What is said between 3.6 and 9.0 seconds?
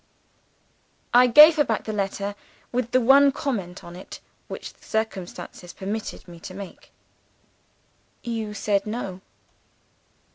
on it, which the circumstances permitted me to make: "'You said